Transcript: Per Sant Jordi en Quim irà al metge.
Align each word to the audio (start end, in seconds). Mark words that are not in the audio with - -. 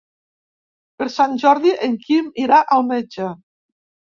Per 1.01 1.07
Sant 1.17 1.35
Jordi 1.45 1.75
en 1.89 1.95
Quim 2.07 2.33
irà 2.45 2.63
al 2.77 2.89
metge. 2.89 3.29